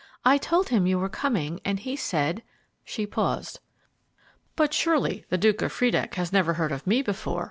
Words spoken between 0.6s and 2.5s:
him you were coming, and he said"